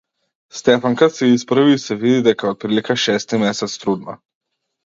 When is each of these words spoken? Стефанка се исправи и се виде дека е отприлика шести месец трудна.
Стефанка 0.59 1.09
се 1.17 1.25
исправи 1.33 1.73
и 1.73 1.77
се 1.83 1.95
виде 2.05 2.21
дека 2.29 2.47
е 2.47 2.49
отприлика 2.55 2.99
шести 3.05 3.43
месец 3.47 3.77
трудна. 3.85 4.19